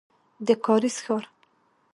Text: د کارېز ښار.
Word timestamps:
د 0.45 0.47
کارېز 0.65 0.97
ښار. 1.05 1.23